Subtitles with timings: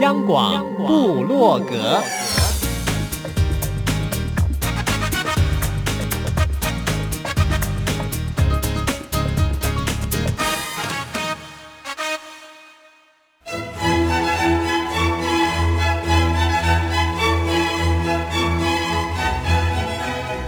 [0.00, 2.02] 央广布洛格，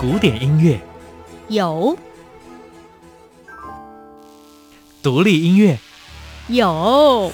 [0.00, 0.80] 古典音乐。
[1.48, 1.96] 有，
[5.02, 5.78] 独立音乐。
[6.52, 7.32] 有，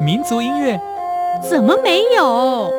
[0.00, 0.80] 民族音乐
[1.48, 2.72] 怎么没有？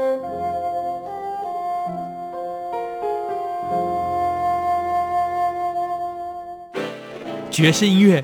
[7.49, 8.21] 爵士音乐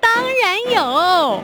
[0.00, 0.10] 当
[0.42, 1.42] 然有，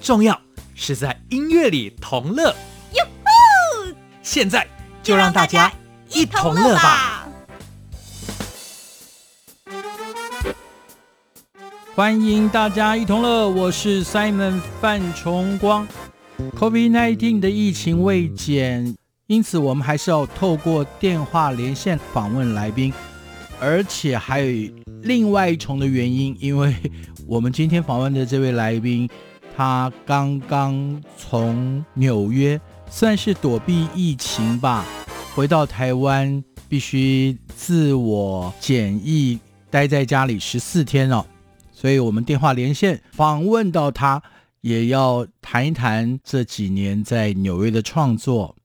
[0.00, 0.45] 重要。
[0.78, 2.54] 是在音乐里同乐，
[2.92, 3.94] 哟吼！
[4.22, 4.68] 现在
[5.02, 5.72] 就让大家
[6.10, 7.26] 一同乐吧！
[11.94, 15.88] 欢迎大家一同乐，我是 Simon 范崇光。
[16.58, 18.94] COVID-19 的疫情未减，
[19.28, 22.92] 因此我们还是要透过电话连线访问来宾，
[23.58, 26.76] 而且还有另外一重的原因，因为
[27.26, 29.08] 我们今天访问的这位来宾。
[29.56, 34.84] 他刚刚从纽约算是躲避疫情吧，
[35.34, 39.38] 回到台湾必须自我检疫，
[39.70, 41.26] 待在家里十四天了。
[41.72, 44.22] 所以我们电话连线访问到他，
[44.60, 48.56] 也要谈一谈这几年在纽约的创作。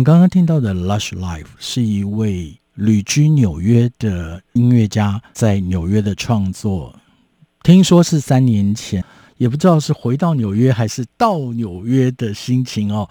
[0.00, 6.94] 们刚刚听到的《Lush Life》是一位旅居纽约的音乐家在纽约的创作。
[7.62, 9.04] 听说是三年前，
[9.36, 13.06] 也不知道是回到纽约还是到纽约的心情哦。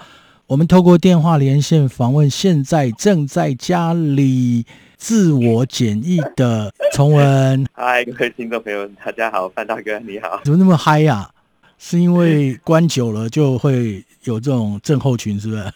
[0.48, 4.66] 我们透过电话连线访问现在正在家里
[4.98, 7.68] 自我检疫的崇文。
[7.74, 10.42] 嗨，各位听众朋友，大家好，范大哥你好。
[10.44, 11.30] 怎么那么嗨呀、啊？
[11.78, 15.72] 是因为关久了就会有这种症候群，是不是？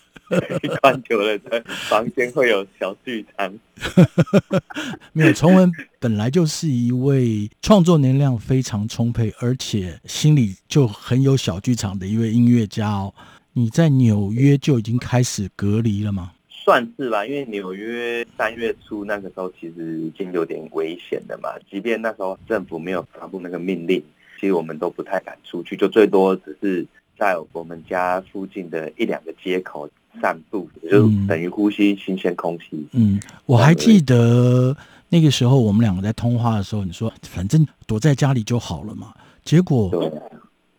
[0.81, 1.39] 关久了，
[1.89, 3.53] 房间会有小剧场。
[5.13, 13.13] 没有，崇文本来就是一位创作能量非常充沛，而且心里就很有小剧场的一位音乐家哦。
[13.53, 16.31] 你在纽约就已经开始隔离了吗？
[16.49, 21.49] 算是吧，因为纽约三月初那个时候其实已经有点危险了嘛。
[21.69, 24.01] 即便那时候政府没有发布那个命令，
[24.39, 26.85] 其实我们都不太敢出去，就最多只是
[27.17, 29.89] 在我们家附近的一两个街口。
[30.21, 32.85] 散步，就等于呼吸新鲜空气。
[32.91, 34.75] 嗯，我还记得
[35.09, 39.13] 那个时候我们两个在通话的时候，你说反正躲在家里就好了嘛。
[39.43, 39.91] 结果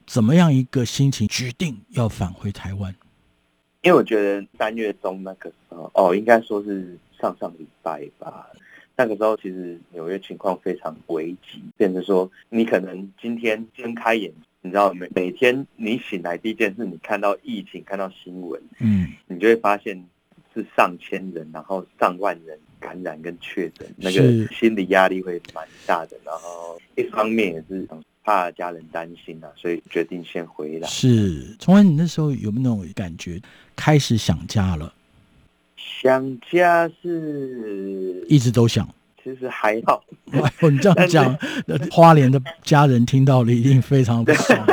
[0.07, 2.95] 怎么样一个心情决定要返回台湾？
[3.83, 8.47] 因为我觉得三月中那个时候，哦，应该说是上上礼拜吧。
[8.97, 14.33] 那个时候其实纽约情况非常危急，变成说你可能今天睁开眼。
[14.67, 20.03] 你知道每每天你醒来第一件事，你看到疫情，看到新闻，嗯，你就会发现
[20.55, 26.17] 是上千人，然后上万人感染跟确诊，那个心理压力会蛮大的。
[26.25, 27.87] 然后一方面也是
[28.25, 30.89] 怕家人担心啊，所以决定先回来。
[30.89, 33.39] 是，崇文，你那时候有没有那种感觉，
[33.77, 34.95] 开始想家了？
[35.77, 38.89] 想家是一直都想。
[39.25, 40.05] 其实还好，
[40.61, 41.35] 你这样讲，
[41.91, 44.67] 花莲的家人听到了一定非常的爽。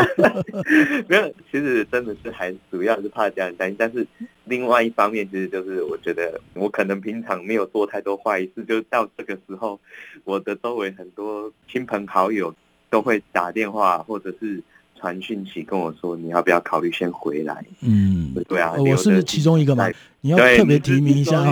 [1.08, 4.06] 没有，其实真的是还主要是怕家人担心，但是
[4.44, 9.80] 另外一方面，其实就是我觉得我可能平常没有做太多坏事，就到这个时候，
[10.26, 12.54] 我的周围很多亲朋好友
[12.90, 14.62] 都会打电话或者是。
[15.02, 17.66] 传讯息跟我说，你要不要考虑先回来？
[17.82, 19.90] 嗯，对啊，我是不是其中一个嘛？
[20.22, 21.44] 你要特别提名一下。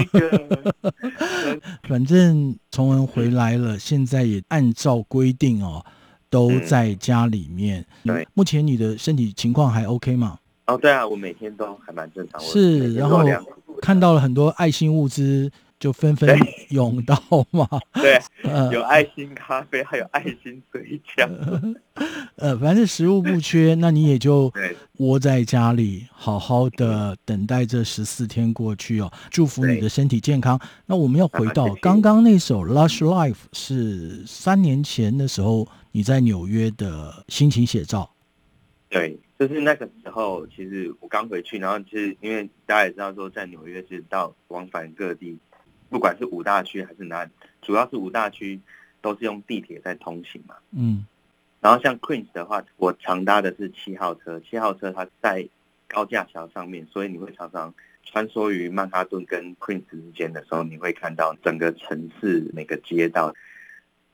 [1.90, 5.84] 反正崇文回来了，现在也按照规定哦，
[6.30, 7.84] 都在家里面。
[8.06, 10.38] 对，目前你的身体情况还 OK 吗？
[10.68, 12.40] 哦，对啊，我每天都还蛮正常。
[12.40, 13.24] 是，然后
[13.81, 15.52] 看到了很多爱心物资。
[15.80, 16.38] 就纷纷
[16.72, 17.16] 涌到
[17.52, 18.20] 嘛，对，
[18.74, 21.76] 有爱心咖啡，还有爱心水饺，
[22.36, 24.52] 呃，反正食物不缺，那你也就
[24.98, 29.10] 窝在家里，好好的等待这十四天过去哦。
[29.31, 30.60] 祝福你的身体健康。
[30.86, 38.12] 那我们要回到 刚刚那首《Lush Life》，是三年前的时候你在纽约的心情写照。
[38.90, 45.38] 对，就是那个时候，其实我刚回去，然后就是因为大家也知道说，在纽约是到往返各地。
[45.90, 47.32] 不管是五大区还是哪里，
[47.62, 48.60] 主要是五大区
[49.02, 50.56] 都是用地铁在通行嘛。
[50.72, 51.06] 嗯，
[51.60, 55.48] 然后像 Queens 的话，我常搭的是七号车，七号车它在
[55.88, 63.34] 高架桥上面，所以你会常常穿梭于曼哈顿跟 Queens 之间的时候，你会看到整个城市每个街道。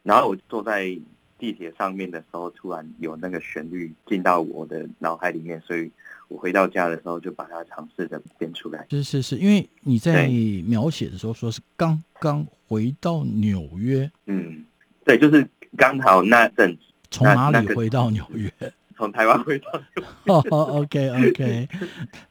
[0.04, 0.98] 然后我坐在
[1.38, 5.92] 地铁上面的时候，突然有那个旋律进到我的脑海里面，所以。
[6.27, 8.86] 我回到家的时候，就把它尝试着编出来。
[8.89, 10.27] 是是是，因为你在
[10.66, 14.10] 描写的时候说是刚刚回到纽约。
[14.25, 14.66] 嗯，
[15.04, 16.81] 对，就是刚好那阵子。
[17.12, 18.51] 从哪里回到纽约？
[18.97, 19.65] 从台湾回到
[20.33, 21.67] 哦、oh,，OK OK，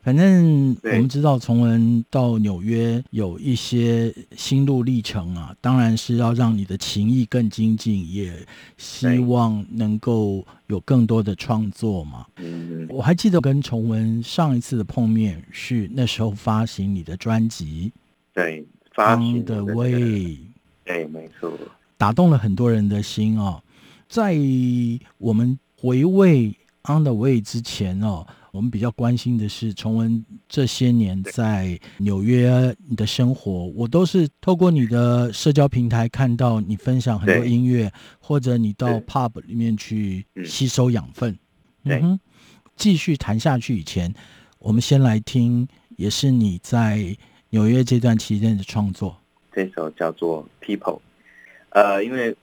[0.00, 8.32] 反正我们知道崇文到纽约有一些心路历程啊，当然是要让你的情谊更精进，也
[8.78, 12.26] 希望能够有更多的创作嘛。
[12.36, 17.92] 嗯，我还记得跟崇文上一次的碰面是那时候发行你的专辑，
[18.32, 20.38] 对，发行的 way，
[20.82, 21.52] 对，没错，
[21.98, 23.62] 打动了很多人的心哦，
[24.08, 24.34] 在
[25.18, 25.58] 我们。
[25.84, 26.56] 回味
[26.98, 33.66] 《On the Way》之前哦，我们比较关心的是崇文这些年在纽约你的生活。
[33.76, 41.38] 我都是透过你的社交平台看到你分享很多音乐，或者你到 pub 里面去吸收养分。
[41.82, 42.20] 嗯哼，
[42.76, 44.10] 继续谈下去以前，
[44.58, 47.14] 我们先来听，也是你在
[47.50, 49.14] 纽约这段期间的创作。
[49.52, 50.96] 这首叫做《People》。
[51.68, 52.34] 呃，因为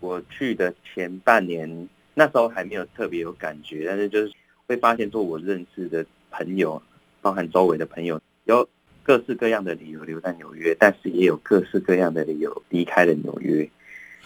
[0.00, 1.88] 我去的前半年。
[2.20, 4.30] 那时候还没有特别有感觉，但是就是
[4.66, 6.82] 会发现说，我认识的朋友，
[7.22, 8.68] 包含周围的朋友，有
[9.02, 13.66] 各式各样的理由留在纽约，但是也有各式各样的理由离开了纽约。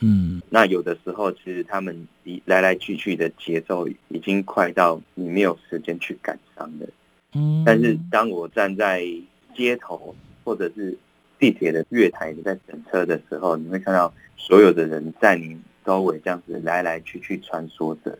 [0.01, 2.09] 嗯，那有的时候其实他们
[2.47, 6.89] 来来去去的节奏已经快到你没有时间去感伤了。
[7.35, 9.07] 嗯，但是当我站在
[9.55, 10.99] 街头或者是
[11.39, 15.57] 地铁的月台在等车的时候，你会看到所有的人在你。
[15.85, 18.19] 周围这样子来来去去穿梭着，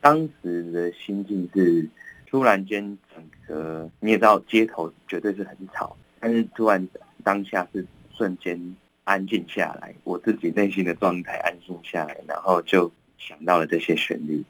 [0.00, 1.88] 当时的心境是，
[2.26, 6.86] 突然间整个你也知道，街头绝对是很吵，但是突然
[7.24, 14.42] 当下是瞬间安静下来，我自己内心的状态安静下来，然后就想到了这些旋律。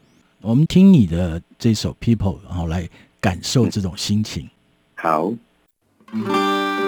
[0.43, 2.89] 我们听你的这首《People》，然后来
[3.21, 4.45] 感受这种心情。
[4.45, 4.51] 嗯、
[4.97, 6.80] 好。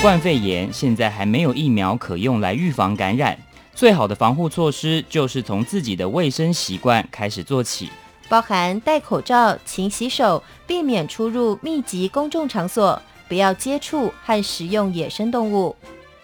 [0.00, 3.38] 冠肺炎现在还没有疫苗可用来预防感染，
[3.74, 7.90] 最好的防护措施就是从自己的卫生习惯开始做起，
[8.26, 15.76] 包含戴口罩、勤洗手、避免出入密集公众场所、不要接触和食用野生动物。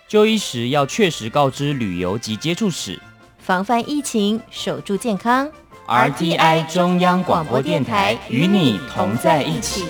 [0.09, 2.99] 就医时要确实告知旅游及接触史，
[3.39, 5.47] 防范疫情，守住健康。
[5.87, 9.85] RTI 中央广播电台与你同在一起。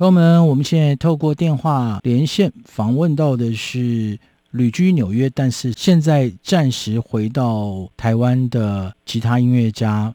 [0.00, 4.18] 朋友们，我们现在透过电话连线访问到的是
[4.52, 10.14] 旅居纽约，但是现在暂时回到台湾的吉他音乐家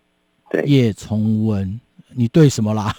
[0.66, 1.80] 叶从文。
[2.16, 2.96] 你对什么啦？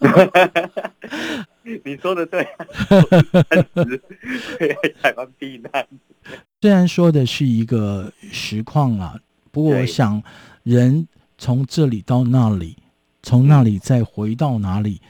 [1.64, 2.46] 你说的 对，
[5.00, 5.88] 台湾避难。
[6.60, 9.18] 虽然说的是一个实况啊，
[9.50, 10.22] 不过我想
[10.62, 12.76] 人从这里到那里，
[13.22, 15.00] 从那里再回到哪里。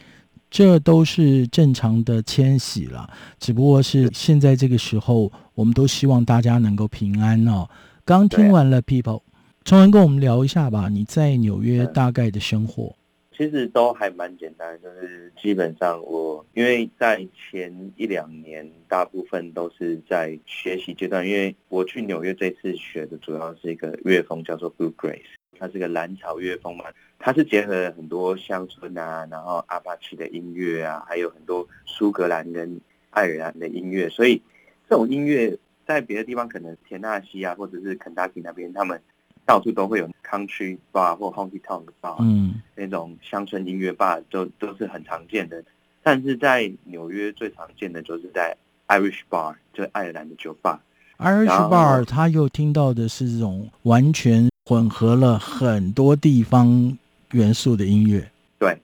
[0.52, 3.08] 这都是正常的迁徙了，
[3.40, 7.66] 只不过是现在这个时候，我们都希望大家能够平安哦。
[8.04, 9.22] 刚听完了 People，
[9.64, 10.90] 从文跟我们聊一下吧。
[10.90, 12.94] 你在纽约大概的生活，
[13.34, 25.22] 其实都还蛮简单，就是基本上我因为在前一两年，大部分都是在学习阶段，因为我去纽约这次学的主要是一个乐风叫做 Bluegrass，
[25.58, 26.84] 它是个蓝草乐风嘛。
[27.24, 34.42] 它是结合了很多乡村啊，然后阿帕奇的音乐啊，还有很多苏格兰跟爱尔兰的音乐，所以
[34.90, 39.00] 这种音乐在别的地方可能田纳西啊，或者是肯塔基那边，他们
[39.46, 45.62] 到处都会有 country bar 或 honky tonk bar，嗯，那种乡村音乐吧都都是很常见的。
[46.02, 48.56] 但是在纽约最常见的就是在
[48.88, 50.82] Irish bar，就是爱尔兰的酒吧。
[51.18, 56.98] Irish bar，他又听到的是这种完全混合了很多地方
[57.32, 58.26] 元素的音乐。
[58.58, 58.76] 对，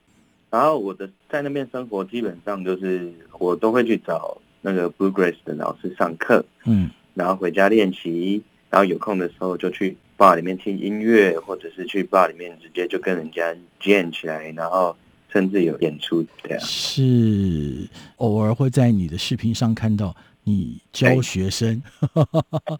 [0.50, 14.97] 然后我的在那边生活，基本上就是我都会去找那个 bluegrass 的老师上课，嗯，然后回家练习，然后有空的时候就去 bar 里面听音乐，或者是去 bar 里面直接就跟人家 jam 起来，然后
[15.33, 16.61] 甚至有演出这样。
[16.61, 20.14] 是偶尔会在你的视频上看到。
[20.49, 21.83] 你教学生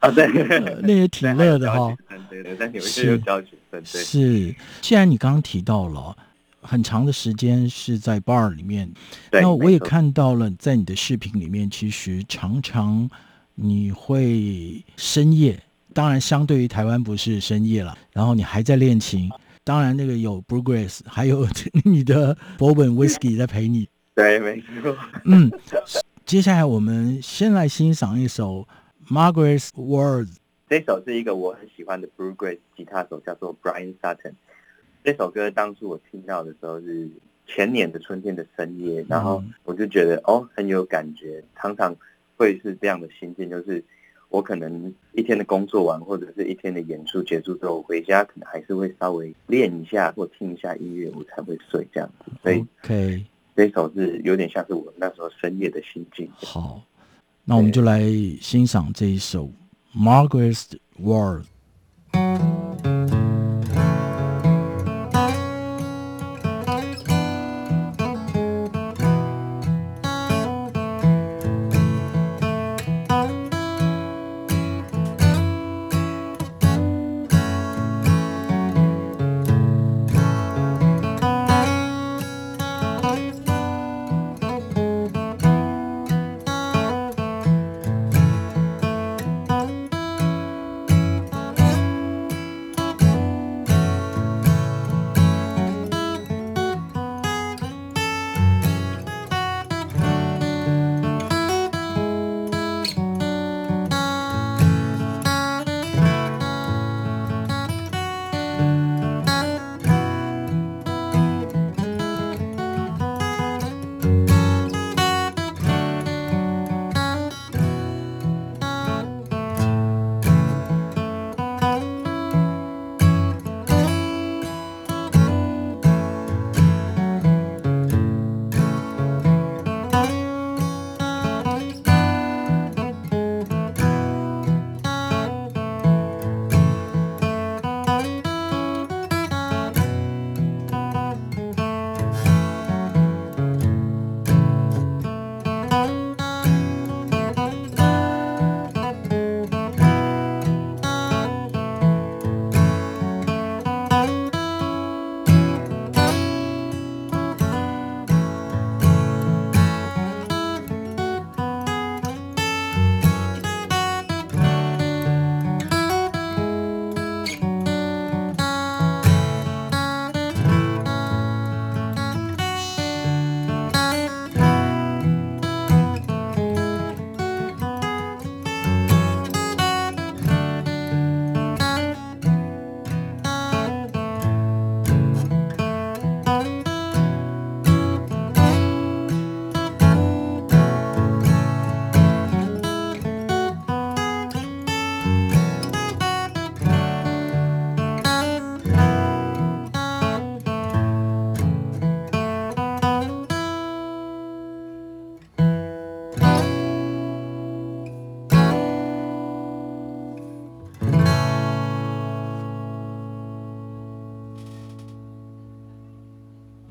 [0.01, 0.27] 啊，对，
[0.83, 1.95] 那也挺乐的哈。
[2.31, 3.83] 对对，但有一些又教学生，对。
[3.85, 6.17] 是，既然你刚刚提到了
[6.63, 8.91] 很长的时间是在 bar 里面，
[9.31, 13.09] 那我也看到了在你的视频里面，其实常常
[13.55, 19.29] 你会深夜，当然相对于台湾不是深夜了，然后你还在练琴，
[19.63, 21.47] 当然那个有 b r u g r e s s 还有
[21.85, 23.87] 你的 bourbon whiskey 在陪你。
[24.15, 24.97] 对，没错。
[25.27, 25.53] 嗯。
[26.29, 28.69] 接下来，我们先来欣赏一首
[29.11, 30.27] 《Margaret's Words》。
[30.69, 34.35] 这首是一个我很喜欢的 Bluegrass 吉他手，叫做 Brian Sutton。
[35.03, 37.09] 这首歌当初我听到的时候是
[37.47, 41.43] 前年的春天的深夜，然后我就觉得哦很有感觉。
[41.57, 41.97] 常常
[42.37, 43.83] 会是这样的心境，就是
[44.29, 52.31] 我可能一天的工作完，或者是一天的演出结束之后回家，可能还是会稍微练一下或听一下音乐，我才会睡这样子。
[52.43, 53.25] 所以，OK。
[53.59, 56.31] 这首是有点像是我那时候深夜的心境。
[56.37, 56.81] 好，
[57.43, 58.03] 那我们就来
[58.41, 59.47] 欣赏这一首
[60.01, 61.45] 《Margaret's World》。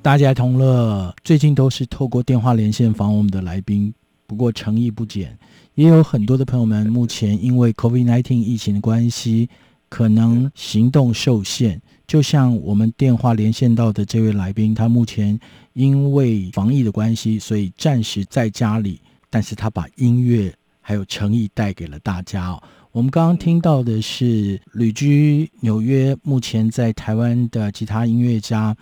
[0.08, 3.94] 大家同乐，最近都是透过电话连线访我们的来宾，
[4.26, 5.38] 不过诚意不减，
[5.76, 9.50] 也有很多的朋友们目前因为 COVID-19 疫情的关系，
[9.90, 11.82] 可能行动受限。
[12.08, 15.38] 就像我们电话连线到的这位来宾，他目前
[15.74, 22.64] 因为防疫的关系，所以暂时在家里，但是他把音乐还有诚意带给了大家哦。
[22.94, 28.74] 我们刚刚听到的是旅居纽约，目前在台湾的吉他音乐家。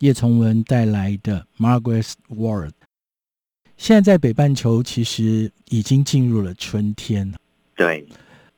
[0.00, 2.68] 叶从文带来的《Margaret's Words》。
[3.76, 7.32] 现在在北半球其实已经进入了春天。
[7.76, 8.06] 对，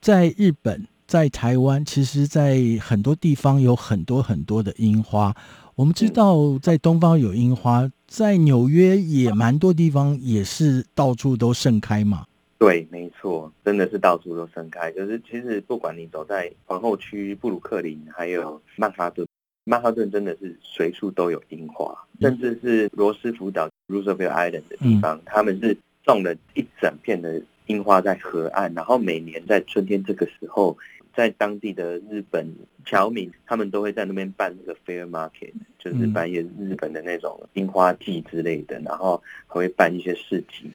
[0.00, 5.34] 在日本，在台湾，其实，在很多地方有很多很多的樱花。
[5.74, 12.24] 我们知道，在东方有樱花，在纽约也蛮多地方也是到处都盛开嘛。
[12.58, 14.92] 对，没错，真的是到处都盛开。
[14.92, 19.26] 就是其实不管你走在皇后区、布鲁克林，还有曼哈顿，
[19.64, 30.76] 曼哈顿真的是随处都有樱花，甚至是罗斯福岛 （Roosevelt Island） 的地方，他们是种了一整片的樱花在河岸，然后每年在春天这个时候，
[31.14, 32.52] 在当地的日本
[32.84, 40.72] 侨民，他们都会在那边办那个 fair market，就是办一些日本的那种樱花季之类的，然后还会办一些市集。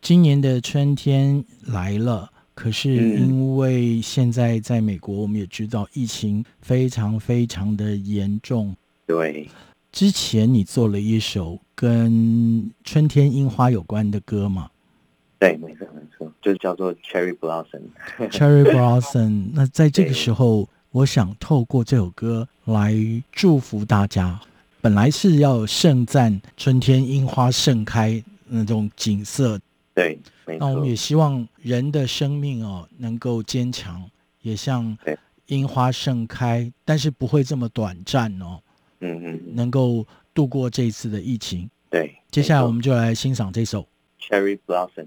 [0.00, 8.74] 今年的春天来了，可是因为现在在美国，我们也知道疫情非常非常的严重。
[9.06, 9.48] 对，
[9.90, 14.68] 之前你做了一首跟春天樱花有关的歌吗？
[15.38, 17.80] 对，没错没错，就叫做 Cherry Blossom。
[18.30, 19.50] Cherry Blossom。
[19.54, 22.94] 那在这个时候，我想透过这首歌来
[23.32, 24.40] 祝福大家。
[24.80, 29.58] 本来是要盛赞春天樱花盛开那种景色。
[29.94, 30.18] 对，
[30.58, 34.08] 那我们也希望人的生命哦能够坚强，
[34.40, 34.96] 也像
[35.46, 38.60] 樱花盛开，但是不会这么短暂哦。
[39.00, 41.68] 嗯嗯，能够度过这一次的疫情。
[41.90, 43.82] 对，接下来我们就来欣赏这首
[44.20, 45.04] 《Cherry Blossom》。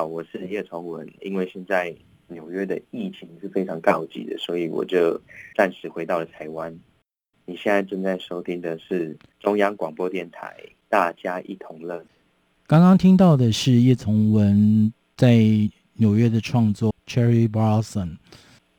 [0.00, 1.06] 好，我是叶崇文。
[1.20, 1.94] 因为现在
[2.28, 5.20] 纽约的疫情是非常告急的，所以我就
[5.54, 6.74] 暂时回到了台湾。
[7.44, 10.56] 你现在正在收听的是中央广播电台
[10.88, 11.98] 《大家一同乐》。
[12.66, 15.38] 刚刚听到的是叶崇文在
[15.92, 18.08] 纽约的创作《Cherry Blossom》，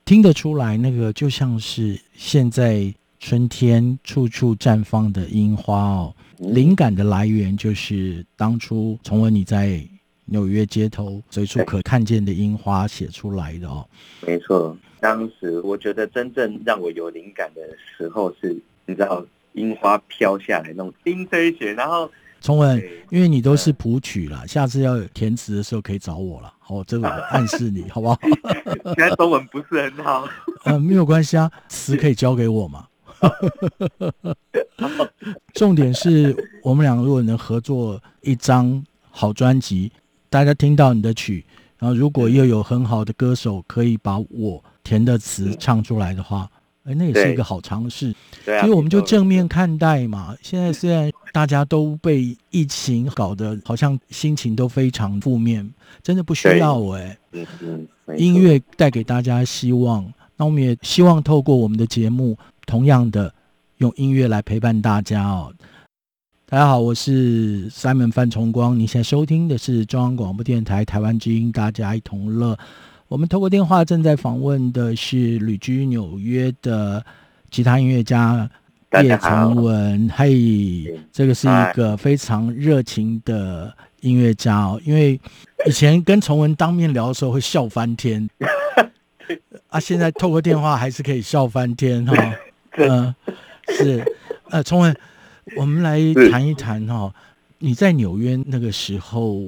[0.03, 6.15] 听得出来，那个就像是现在春天处处绽放的樱花哦。
[6.39, 9.87] 灵感的来源就是当初崇文你在。
[10.31, 13.85] 纽约街头随处可看见的樱花写出来的哦，
[14.25, 14.75] 没错。
[15.01, 26.53] 当时我觉得真正让我有灵感的时候是，你知道樱花飘下来那种冰飞雪，然后崇文，因为你都是谱曲了，下次要有填词的时候可以找我了。
[26.59, 28.17] 好，这个暗示你 好不好？
[28.85, 30.25] 现在中文不是很好，
[30.63, 32.87] 呃， 没有关系啊，词可以交给我嘛。
[35.53, 39.91] 重点是我们两个如果能合作一张好专辑。
[40.31, 41.45] 大家听到你的曲，
[41.77, 46.49] 然后如果又有很好的歌手可以把我填的词唱出来的话，
[46.85, 48.15] 哎，那也是一个好尝试。
[48.45, 50.33] 对啊，所以我们就正面看待嘛。
[50.41, 55.69] 现在虽然大家都被疫情搞得好像心情都非常负面，
[56.01, 57.17] 真的不需要哎。
[57.33, 63.33] 嗯嗯，音乐带给大家希望，那我们也希望透过我们的节目，同样的
[63.79, 65.53] 用音乐来陪伴大家哦。
[66.51, 68.77] 大家好，我是 Simon 范崇光。
[68.77, 72.59] 你现在收听的是中央广播电台台湾之音，大家一同乐。
[73.07, 77.01] 我们透过电话正在访问的是旅居纽约的
[77.49, 78.49] 吉他音乐家
[79.01, 80.11] 叶崇文。
[80.13, 84.77] 嘿，这个是一个非常热情的音乐家哦。
[84.83, 85.17] 因为
[85.65, 88.29] 以前跟崇文当面聊的时候会笑翻天，
[89.71, 92.35] 啊，现在透过电话还是可以笑翻天哈、 哦。
[92.71, 93.15] 嗯、呃，
[93.73, 94.15] 是，
[94.49, 94.93] 呃，崇文。
[95.55, 95.99] 我们来
[96.29, 97.13] 谈一谈哈，
[97.59, 99.41] 你在纽约那个时候，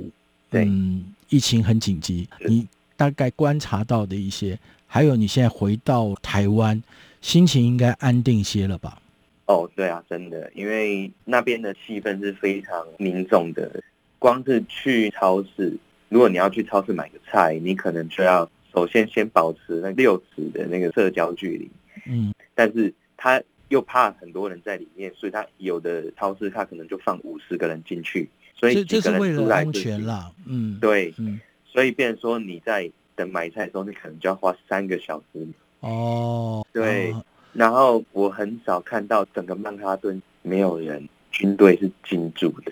[0.49, 6.82] 对嗯，疫情很紧急，你大概观察到的一些，还有你现在回到台湾，
[7.21, 8.99] 心情应该安定些了吧？
[9.45, 13.84] 哦，对啊，真的，因为那边的气氛是非常凝重的。
[14.17, 15.77] 光是去超市，
[16.08, 21.69] 如果你要去超市买个菜，你可能就要首先先保持那六尺的那个社交距离。
[22.06, 23.41] 嗯，但是他
[23.73, 30.31] 又怕很多人在里面，所以他有的超市他可能就放五十个人进去，所以这这是为了安全啦。
[30.45, 35.47] 嗯，对，嗯，所以变成说你在等买菜的时候，你可能就要花三个小时。
[35.79, 37.12] 哦，对。
[37.12, 42.71] 哦然后我很少看到整个曼哈顿没有人，军队是进驻的。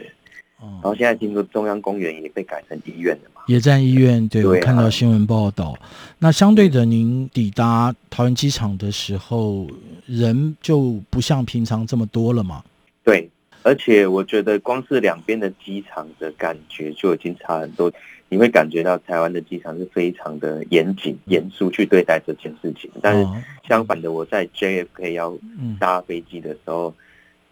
[0.62, 3.42] 哦然后现在听说中央公园也被改成医院了嘛？
[3.48, 5.78] 也在医院，对，我看到新闻报道。
[6.20, 9.68] 那相对的，您抵达桃园机场的时候，
[10.06, 12.64] 人就不像平常这么多了嘛？
[13.04, 13.30] 对，
[13.64, 17.92] 而且我觉得光是两边的机场的感觉就已经差很多。
[18.30, 23.28] 你会感觉到台湾的机场是非常的严谨、严肃去对待这件事情，但是
[23.68, 25.38] 相反的，我在 JFK 要
[25.78, 26.94] 搭飞机的时候，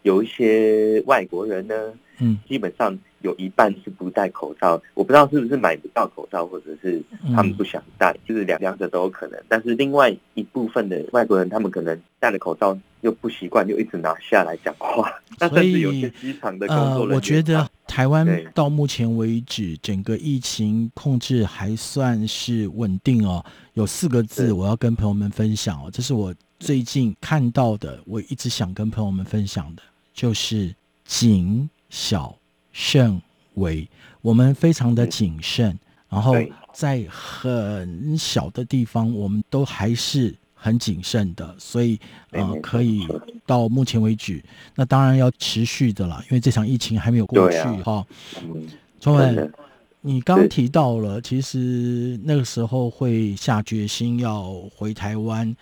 [0.03, 1.75] 有一些外国人呢，
[2.19, 7.01] 嗯，基本上有一半是不戴口罩，我不知道是不是买不到口罩，或者是
[7.35, 9.41] 他们不想戴，就是两两者都有可能。
[9.47, 15.11] 但是另外一部分的外国人，他们可能戴了口罩又不习惯，就一直拿下来讲话。
[15.39, 23.43] 那甚至有些机场的工作人员，呃，我觉得台湾到目前为止，整个疫情控制还算是稳定哦。
[23.73, 29.81] 有四个字我要跟朋友们分享哦，这是我最近看到的，我一直想跟朋友们分享的，
[30.13, 32.35] 就是谨小
[32.71, 33.21] 慎
[33.55, 33.87] 微。
[34.21, 35.77] 我们非常的谨慎，
[36.09, 36.35] 然后
[36.73, 41.97] 在很小的地方，我们都还是很谨慎的，所以
[42.31, 43.07] 呃，可以
[43.45, 44.43] 到目前为止，
[44.75, 48.05] 那当然要持续的啦，因为这场疫情还没有过去哈。
[48.99, 49.49] 崇文，
[50.01, 55.55] 你刚提到了，其实那个时候会下决心要回台湾，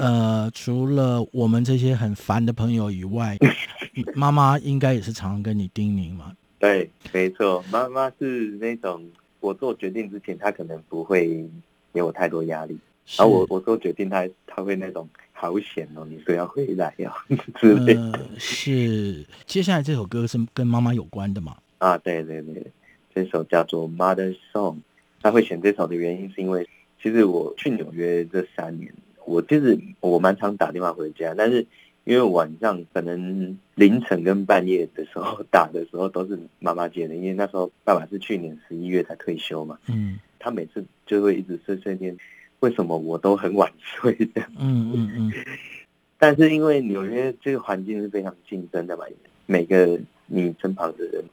[0.00, 3.36] 呃，除了我们这些很烦的朋友以外，
[4.14, 6.32] 妈妈应该也是常常跟你叮咛嘛。
[6.58, 9.04] 对，没错，妈妈是那种
[9.40, 11.46] 我做决定之前，她可能不会
[11.92, 12.78] 给我太多压力，
[13.16, 17.14] 然后我我做决定，她她会那种好险哦，你说要回来呀
[17.60, 18.12] 之类的。
[18.12, 21.56] 呃，是，接下来这首歌是跟妈妈有关的嘛？
[21.78, 22.66] 啊，对对对，
[23.14, 24.76] 这首叫做《Mother Song》。
[25.20, 26.68] 他会选这首的原因是因为，
[27.02, 28.92] 其实我去纽约这三年，
[29.26, 31.66] 我就是我蛮常打电话回家，但是。
[32.06, 39.78] 因为晚上可能凌晨跟半夜的时候 打的时候都是妈妈接的，因为那时候爸爸是去年十一月才退休嘛。
[39.88, 42.14] 嗯，他每次就会一直碎碎念，
[42.60, 44.42] 为什么我都很晚睡的？
[44.58, 45.32] 嗯嗯嗯。
[46.18, 49.06] 但是因为纽约这个环境是非常竞争的嘛，
[49.46, 51.24] 每个你身旁的人，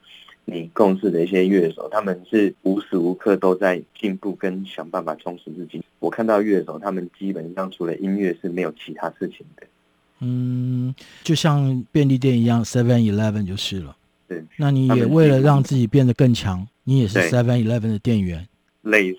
[0.44, 5.82] 你共事的一些乐手，他们是无时无刻都在进步跟想办法充实自己。
[5.98, 9.66] 我看到乐手，他们基本上除了音乐是没有其他事情的。
[10.20, 13.96] 嗯，就像便利店一样，Seven Eleven 就是了。
[14.28, 18.46] 对，那你也为了让自己变得更强，你也是 Seven Eleven 的店员。
[18.82, 19.18] 类似，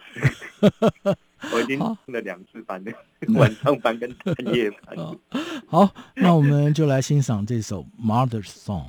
[1.53, 2.91] 我已经上了两次班了，
[3.35, 4.97] 晚上班跟半夜班。
[5.67, 8.87] 好，那我们就来欣赏这首《Mother's Song》。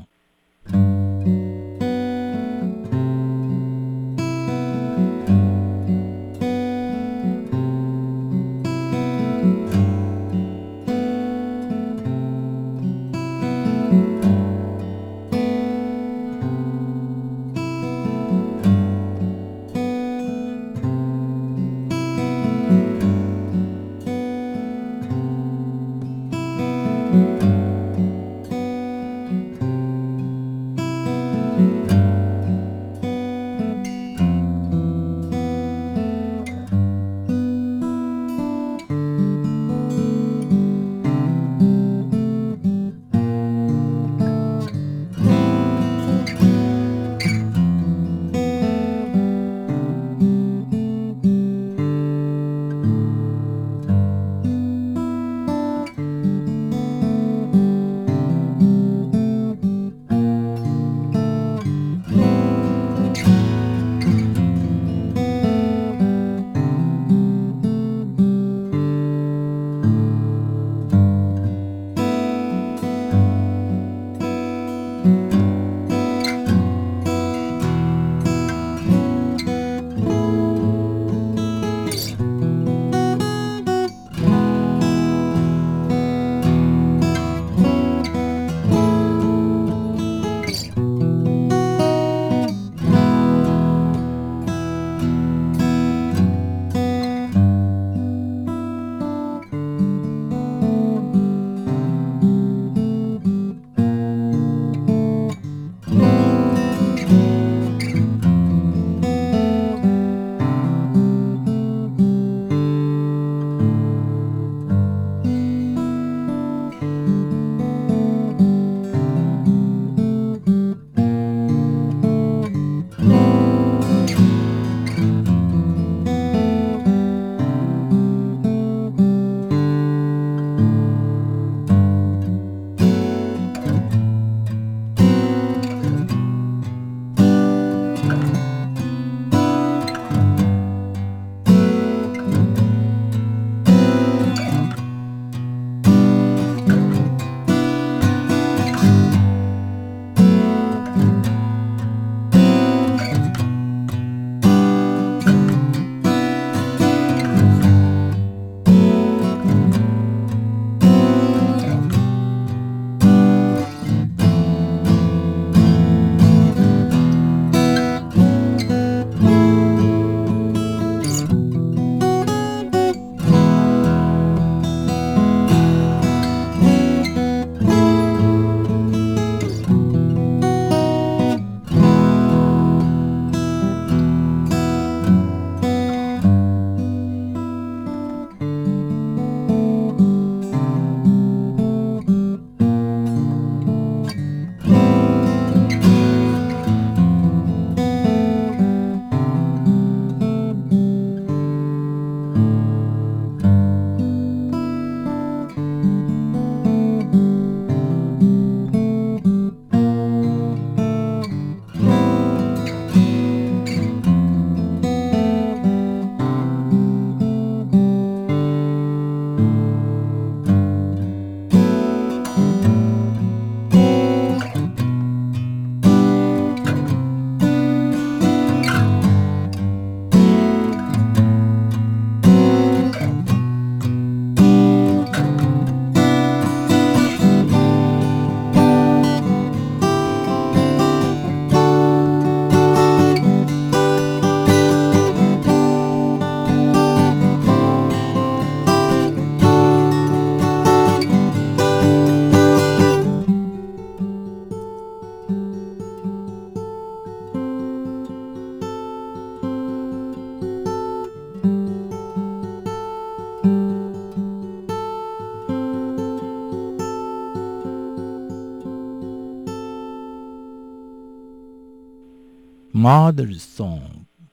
[272.85, 273.81] Mother Song。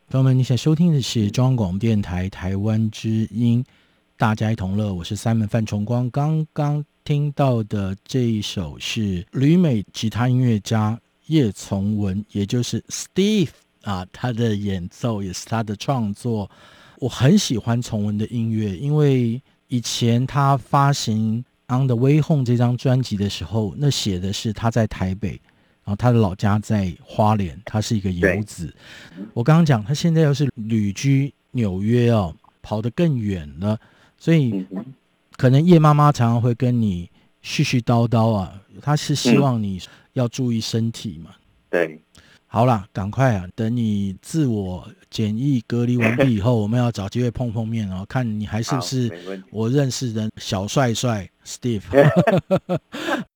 [0.10, 3.64] 朋友们，你现在收听的是中央广播电台台湾之音，
[4.18, 4.94] 大家一同乐。
[4.94, 6.10] 我是 Simon 范崇光。
[6.10, 13.52] 刚刚听到的这一首是旅美吉他音乐家叶从文，也就是 Steve
[13.84, 16.52] 啊，他的演奏也是他的创作。
[16.98, 21.42] 我很喜欢从文的音乐，因为以前他发行
[21.74, 25.40] 《On the Way Home》这张专辑的时候，那写的是他在台北。
[25.84, 28.74] 然后他的老家在花莲，他是一个游子。
[29.34, 33.80] 我刚刚讲，他现在又是旅居纽约哦，跑得更远了，
[34.18, 34.66] 所以
[35.36, 37.10] 可能叶妈妈常常会跟你
[37.44, 39.82] 絮絮叨叨啊，他是希望你
[40.14, 41.32] 要注意身体嘛。
[41.70, 42.00] 对，
[42.46, 51.82] 好啦，赶快啊，等你自我检疫隔离完毕以后，我们要找机会碰碰面哦，看你还是不是我认识的小帅帅 Steve。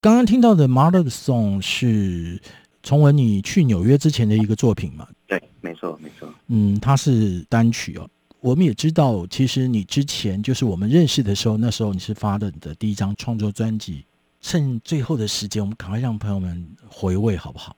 [0.00, 2.40] 刚刚听到的《Mother Song》是
[2.82, 5.08] 从文你去纽约之前的一个作品嘛？
[5.26, 6.32] 对，没错，没错。
[6.46, 8.08] 嗯，它是单曲哦。
[8.40, 14.04] 我们也知道，其实你之前就是我们认识的时候，那时候你是发的你的第一张创作专辑。
[14.40, 17.74] 趁最后的时间，我们赶快让朋友们回味，好不好？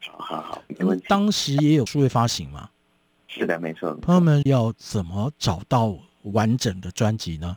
[0.00, 1.04] 好好好，没问题。
[1.06, 2.68] 当时也有数位发行嘛？
[3.28, 3.94] 是的，没错。
[3.96, 7.56] 朋友们要怎么找到完整的专辑呢？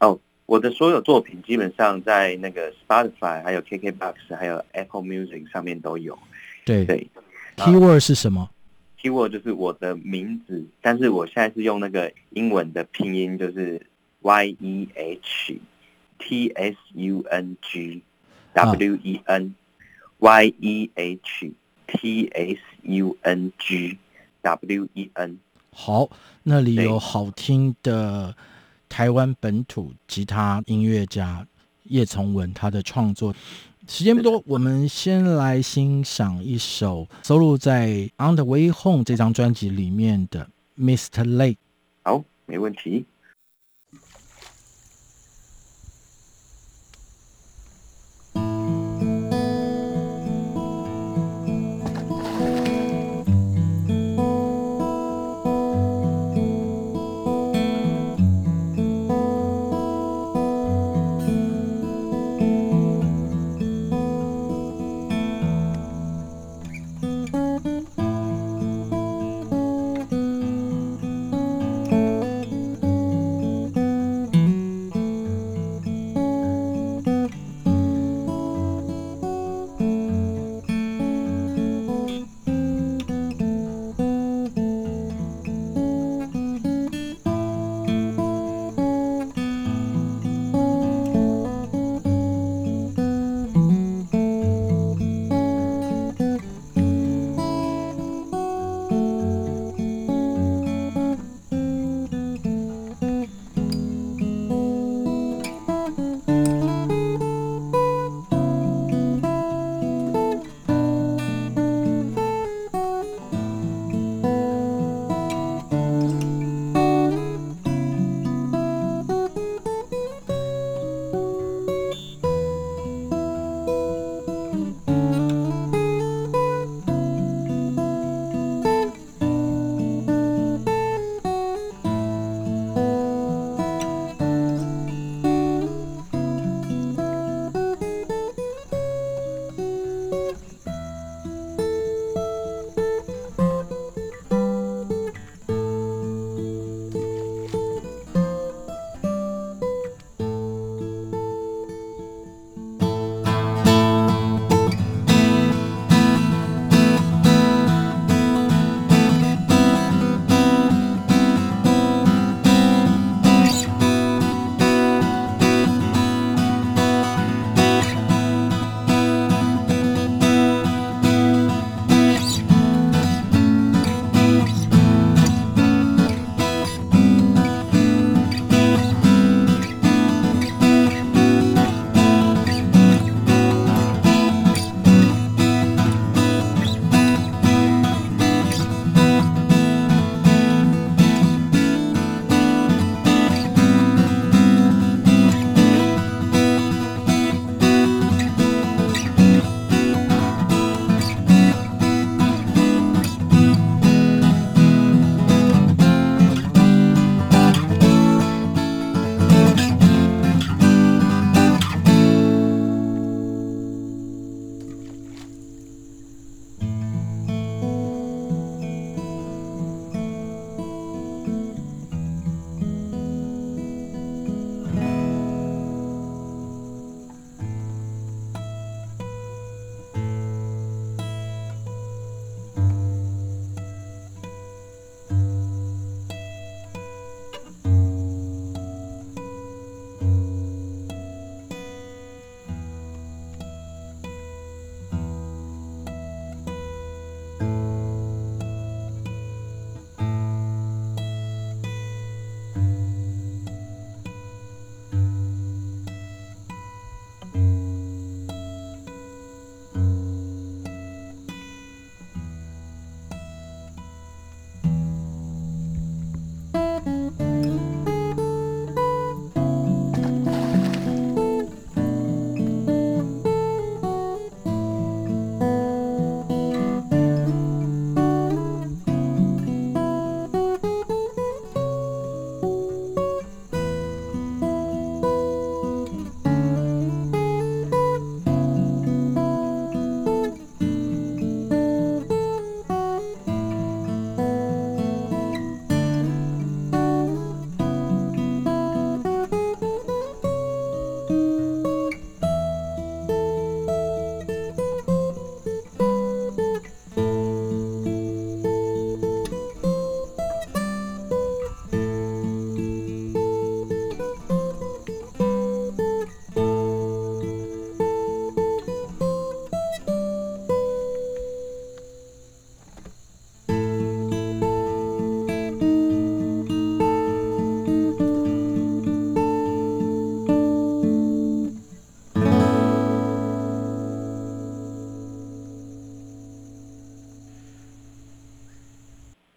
[0.00, 0.18] 哦。
[0.46, 6.18] 我的所有作品基本上在那个 Spotify、还有 KKBox、还有 Apple Music 上面都有。
[6.64, 7.06] 对对
[7.56, 8.50] ，Keyword 是什么
[9.00, 13.80] ？Keyword 就是我的名字，但是我现在是用那个英文的拼音，就是
[14.20, 15.60] Y E H
[16.18, 18.02] T S U N G
[18.52, 19.54] W E N
[20.18, 21.52] Y E H
[21.86, 23.98] T S U N G
[24.42, 25.38] W E N。
[25.72, 26.10] 好，
[26.42, 28.36] 那里有好听的。
[28.92, 31.46] 台湾本土吉他音乐家
[31.84, 33.34] 叶崇文，他的创作
[33.88, 37.88] 时间不多，我们先来欣赏一首收录在
[38.18, 40.46] 《On the Way Home》这张专辑里面的
[40.78, 41.24] 《Mr.
[41.24, 41.54] Lake》。
[42.02, 43.06] 好，没问题。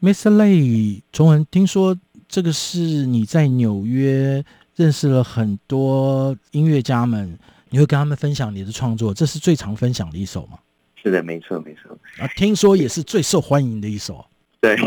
[0.05, 0.29] Mr.
[0.35, 1.97] Lay，崇文，听说
[2.27, 4.45] 这个是你在纽约
[4.75, 7.39] 认识了很多音乐家们，
[7.71, 10.59] 你会跟他们分享你的创作，这是最常分享的一首吗？
[11.01, 11.97] 是的，没错，没错。
[12.19, 14.23] 啊，听说也是最受欢迎的一首。
[14.61, 14.77] 对。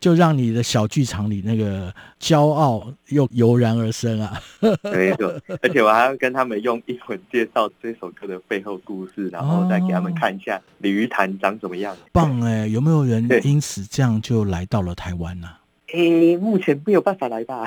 [0.00, 4.40] 就让你的小剧场里那个骄傲又油然而生啊！
[4.82, 11.96] 没错，而且我还要跟他们用英文介绍这首歌的背后故事，然后再给他们看一下鲤鱼潭长怎么样。
[12.12, 12.66] 棒哎！
[12.66, 15.48] 有没有人因此这样就来到了台湾呢？
[15.92, 17.66] 诶，目前没有办法来吧？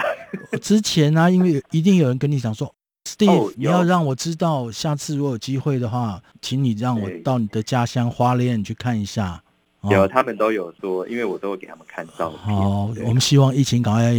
[0.61, 2.73] 之前呢、啊，因为一定有人跟你讲说
[3.09, 9.43] ，Steve，你要让我知道，下次如果有机会的话，请你让我到你的家乡花莲去看一下。
[9.89, 12.55] 有，他们都有说，因为我都会给他们看照片。
[12.55, 14.13] 好，我们希望疫情赶快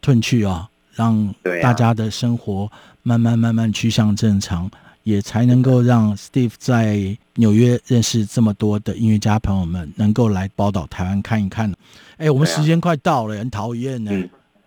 [0.00, 2.70] 褪去啊，让大家的生活
[3.02, 4.70] 慢慢慢慢趋向正常，
[5.02, 11.74] 也才能够让 Steve 在纽约认识这么多的音乐家朋友们，能够来宝岛台湾看一看。
[12.18, 14.12] 哎，我们时间快到了，很讨厌呢。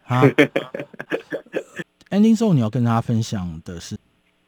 [0.05, 0.23] 啊
[2.09, 3.97] ，Ending Song 你要跟大家分享的是？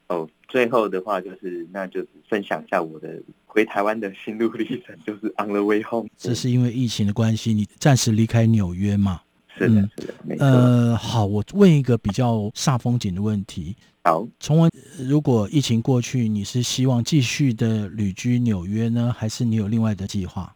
[0.08, 3.22] 哦，最后的话就是，那就是分享一下我的。
[3.48, 6.10] 回台湾的心路历程就是 On the way home。
[6.18, 9.22] 这是因为疫情的关系，你暂时离开纽约嘛？
[9.58, 10.46] 是的，是的，没错。
[10.46, 13.74] 呃，好，我问一个比较煞风景的问题。
[14.04, 14.70] 好，从文，
[15.08, 20.54] 如果疫情过去，你是希望继续的旅居纽约呢，还是你有另外的计划？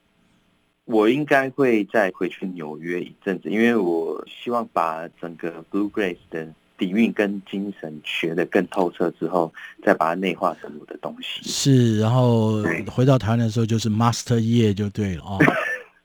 [0.84, 6.54] 我应该会再回去纽约一阵子，因为我希望把整个 Bluegrass 的。
[6.80, 9.54] 底蕴跟精神学的更透彻之后，
[9.86, 11.42] 再把它内化成我的东西。
[11.44, 15.38] 是，然后回到台湾的时候就是 Master 业就对了哦。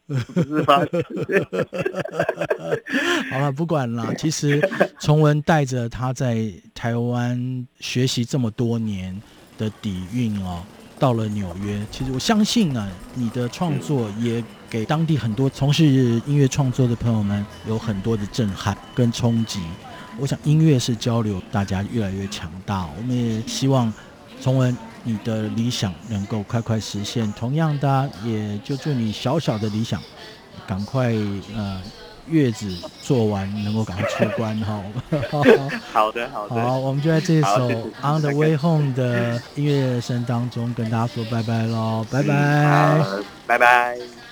[0.06, 0.84] 是吧？
[3.30, 4.14] 好了，不管了。
[4.16, 4.60] 其实
[5.00, 9.18] 崇文带着他在台湾学习这么多年
[9.56, 10.62] 的底蕴哦，
[10.98, 19.60] 到了纽约，其实我相信呢，你的创作也给当地很多从事音乐创作的朋友们有很多的震撼跟冲击。
[20.18, 22.86] 我想音乐是交流，大家越来越强大。
[22.96, 23.92] 我们也希望
[24.40, 27.30] 崇文你的理想能够快快实现。
[27.32, 30.00] 同样的，也就祝你小小的理想
[30.66, 31.12] 赶快
[31.54, 31.80] 呃
[32.28, 34.80] 月子做完，能够赶快出关哈。
[35.92, 36.54] 好的，好的。
[36.62, 37.68] 好，我们就在这首
[38.00, 43.04] 《On the Way Home》的音乐声当中跟大家说拜拜喽，拜拜，
[43.46, 44.23] 拜拜。